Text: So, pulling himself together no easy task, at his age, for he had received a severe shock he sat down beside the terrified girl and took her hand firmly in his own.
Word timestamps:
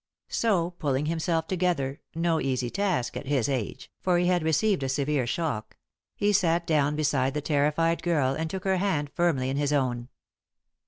So, 0.29 0.71
pulling 0.79 1.05
himself 1.05 1.45
together 1.45 2.01
no 2.15 2.39
easy 2.41 2.71
task, 2.71 3.15
at 3.15 3.27
his 3.27 3.47
age, 3.47 3.91
for 3.99 4.17
he 4.17 4.25
had 4.25 4.41
received 4.41 4.81
a 4.81 4.89
severe 4.89 5.27
shock 5.27 5.77
he 6.15 6.33
sat 6.33 6.65
down 6.65 6.95
beside 6.95 7.35
the 7.35 7.39
terrified 7.41 8.01
girl 8.01 8.33
and 8.33 8.49
took 8.49 8.63
her 8.63 8.77
hand 8.77 9.11
firmly 9.13 9.51
in 9.51 9.57
his 9.57 9.71
own. 9.71 10.09